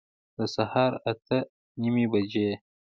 د 0.37 0.39
سهار 0.55 0.91
اته 1.11 1.37
نیمي 1.81 2.05
بجي 2.11 2.49